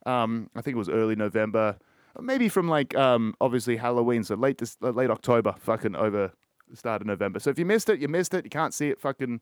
[0.06, 1.78] um, I think it was early November,
[2.20, 6.32] maybe from like um, obviously Halloween, so late this, uh, late October, fucking over
[6.74, 7.40] start of November.
[7.40, 8.44] So if you missed it, you missed it.
[8.44, 9.40] You can't see it fucking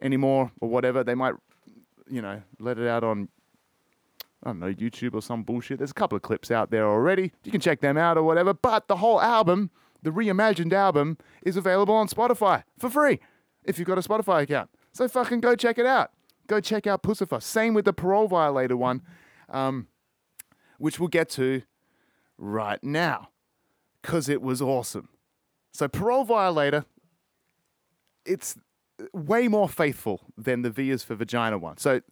[0.00, 1.04] anymore or whatever.
[1.04, 1.34] They might,
[2.08, 3.28] you know, let it out on
[4.44, 5.78] I don't know YouTube or some bullshit.
[5.78, 7.32] There's a couple of clips out there already.
[7.44, 8.52] You can check them out or whatever.
[8.52, 9.70] But the whole album,
[10.02, 13.20] the reimagined album, is available on Spotify for free
[13.64, 14.70] if you've got a Spotify account.
[14.92, 16.10] So fucking go check it out.
[16.46, 17.42] Go check out Puscifer.
[17.42, 19.00] Same with the Parole Violator one,
[19.48, 19.88] um,
[20.78, 21.62] which we'll get to
[22.36, 23.30] right now
[24.02, 25.08] because it was awesome.
[25.72, 26.84] So Parole Violator,
[28.26, 28.56] it's
[29.12, 31.78] way more faithful than the V is for Vagina one.
[31.78, 32.02] So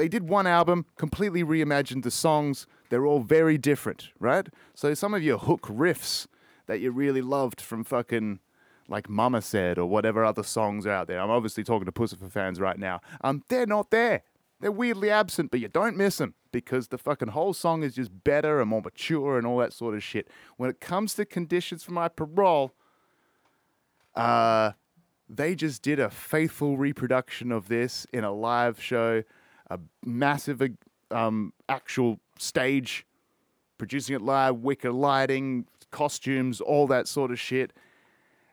[0.00, 2.66] they did one album, completely reimagined the songs.
[2.88, 4.48] They're all very different, right?
[4.74, 6.26] So some of your hook riffs
[6.66, 8.40] that you really loved from fucking
[8.88, 11.20] like Momma Sed or whatever other songs are out there.
[11.20, 13.02] I'm obviously talking to Puscifer fans right now.
[13.20, 14.22] Um, they're not there.
[14.60, 18.24] They're weirdly absent, but you don't miss them because the fucking whole song is just
[18.24, 20.28] better and more mature and all that sort of shit.
[20.56, 22.72] When it comes to conditions for my parole,
[24.14, 24.72] uh,
[25.28, 29.24] they just did a faithful reproduction of this in a live show,
[29.70, 30.62] a massive
[31.10, 33.06] um, actual stage,
[33.78, 37.72] producing it live, wicker lighting, costumes, all that sort of shit.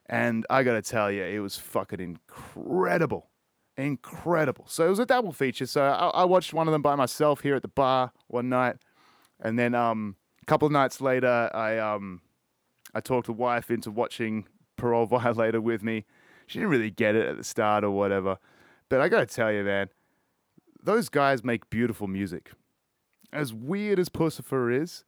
[0.05, 3.27] And I gotta tell you, it was fucking incredible.
[3.75, 4.65] Incredible.
[4.67, 5.65] So it was a double feature.
[5.65, 8.77] So I, I watched one of them by myself here at the bar one night.
[9.39, 12.21] And then um, a couple of nights later, I um,
[12.95, 14.47] I talked the wife into watching
[14.77, 16.05] Parole Violator with me.
[16.47, 18.37] She didn't really get it at the start or whatever,
[18.89, 19.89] but I gotta tell you, man,
[20.81, 22.51] those guys make beautiful music.
[23.33, 25.03] As weird as Puscifer is,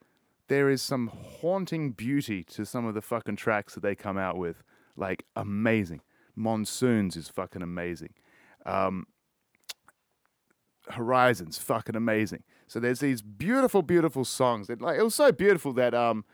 [0.47, 4.37] there is some haunting beauty to some of the fucking tracks that they come out
[4.37, 4.63] with.
[4.97, 6.01] Like amazing.
[6.35, 8.13] Monsoons is fucking amazing.
[8.65, 9.07] Um,
[10.89, 12.43] Horizons, fucking amazing.
[12.67, 14.69] So there's these beautiful, beautiful songs.
[14.69, 16.25] Like it was so beautiful that um,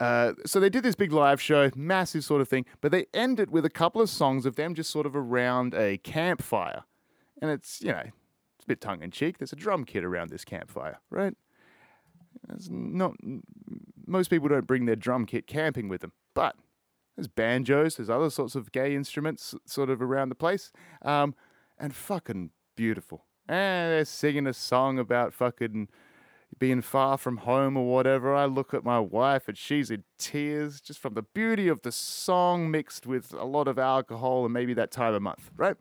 [0.00, 3.50] uh, so they did this big live show, massive sort of thing, but they ended
[3.50, 6.82] with a couple of songs of them just sort of around a campfire,
[7.40, 8.02] and it's you know
[8.62, 9.38] it's a bit tongue in cheek.
[9.38, 11.34] There's a drum kit around this campfire, right?
[12.70, 13.14] Not
[14.06, 16.54] most people don't bring their drum kit camping with them, but
[17.16, 20.70] there's banjos, there's other sorts of gay instruments sort of around the place,
[21.04, 21.34] um,
[21.76, 23.24] and fucking beautiful.
[23.48, 25.88] And they're singing a song about fucking
[26.56, 28.32] being far from home or whatever.
[28.32, 31.90] I look at my wife and she's in tears just from the beauty of the
[31.90, 35.76] song mixed with a lot of alcohol and maybe that time of month, right?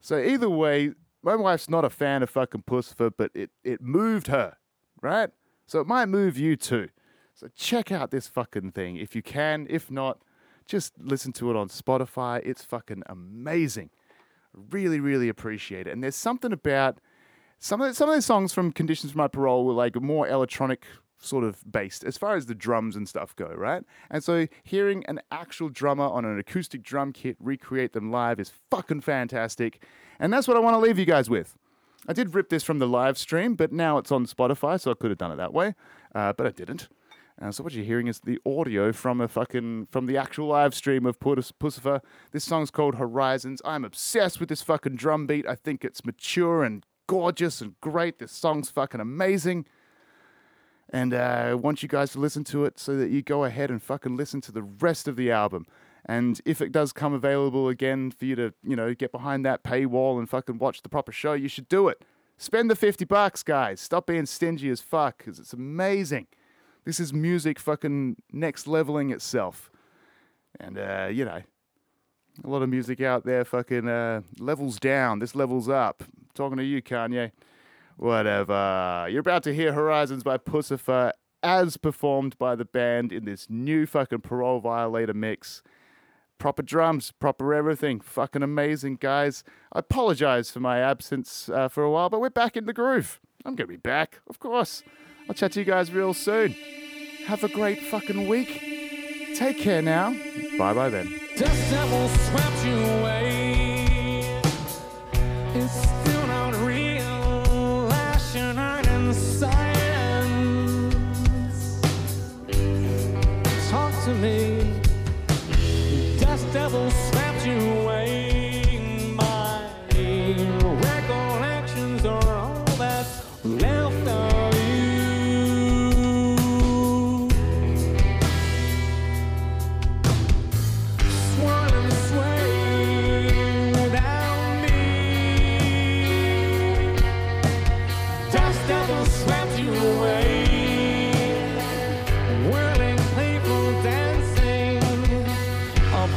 [0.00, 0.92] So either way,
[1.26, 4.56] my wife's not a fan of fucking Puscifer, but it, it moved her,
[5.02, 5.30] right?
[5.66, 6.88] So it might move you too.
[7.34, 9.66] So check out this fucking thing if you can.
[9.68, 10.20] If not,
[10.66, 12.40] just listen to it on Spotify.
[12.44, 13.90] It's fucking amazing.
[14.70, 15.92] Really, really appreciate it.
[15.92, 17.00] And there's something about
[17.58, 20.28] some of the, some of the songs from Conditions for My Parole were like more
[20.28, 20.86] electronic
[21.18, 23.82] sort of based as far as the drums and stuff go, right?
[24.10, 28.52] And so hearing an actual drummer on an acoustic drum kit recreate them live is
[28.70, 29.82] fucking fantastic.
[30.18, 31.56] And that's what I want to leave you guys with.
[32.08, 34.94] I did rip this from the live stream, but now it's on Spotify, so I
[34.94, 35.74] could have done it that way,
[36.14, 36.88] uh, but I didn't.
[37.40, 40.74] Uh, so what you're hearing is the audio from a fucking from the actual live
[40.74, 42.00] stream of Puss- Puscifer.
[42.32, 43.60] This song's called Horizons.
[43.64, 45.46] I'm obsessed with this fucking drum beat.
[45.46, 48.18] I think it's mature and gorgeous and great.
[48.18, 49.66] This song's fucking amazing.
[50.90, 53.70] And uh, I want you guys to listen to it so that you go ahead
[53.70, 55.66] and fucking listen to the rest of the album.
[56.04, 59.64] And if it does come available again for you to, you know, get behind that
[59.64, 62.04] paywall and fucking watch the proper show, you should do it.
[62.38, 63.80] Spend the 50 bucks, guys.
[63.80, 66.28] Stop being stingy as fuck because it's amazing.
[66.84, 69.70] This is music fucking next leveling itself.
[70.60, 71.42] And, uh, you know,
[72.44, 75.18] a lot of music out there fucking uh, levels down.
[75.18, 76.04] This levels up.
[76.34, 77.32] talking to you, Kanye.
[77.96, 79.08] Whatever.
[79.10, 83.86] You're about to hear Horizons by Puscifer as performed by the band in this new
[83.86, 85.62] fucking Parole Violator mix.
[86.38, 88.00] Proper drums, proper everything.
[88.00, 89.42] Fucking amazing, guys.
[89.72, 93.20] I apologize for my absence uh, for a while, but we're back in the groove.
[93.44, 94.82] I'm going to be back, of course.
[95.28, 96.54] I'll chat to you guys real soon.
[97.26, 98.60] Have a great fucking week.
[99.34, 100.10] Take care now.
[100.58, 101.18] Bye bye then.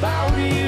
[0.02, 0.59] about.